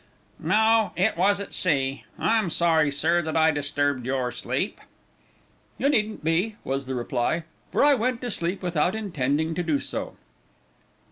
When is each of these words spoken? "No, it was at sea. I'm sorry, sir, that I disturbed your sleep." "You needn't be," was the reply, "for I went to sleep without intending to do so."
"No, 0.39 0.93
it 0.95 1.15
was 1.15 1.39
at 1.39 1.53
sea. 1.53 2.05
I'm 2.17 2.49
sorry, 2.49 2.89
sir, 2.89 3.21
that 3.21 3.37
I 3.37 3.51
disturbed 3.51 4.03
your 4.03 4.31
sleep." 4.31 4.81
"You 5.77 5.89
needn't 5.89 6.23
be," 6.23 6.55
was 6.63 6.87
the 6.87 6.95
reply, 6.95 7.43
"for 7.71 7.83
I 7.85 7.93
went 7.93 8.19
to 8.21 8.31
sleep 8.31 8.63
without 8.63 8.95
intending 8.95 9.53
to 9.53 9.61
do 9.61 9.79
so." 9.79 10.15